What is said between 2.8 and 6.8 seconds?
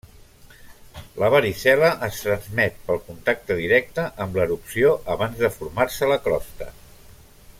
pel contacte directe amb l'erupció abans de formar-se la crosta.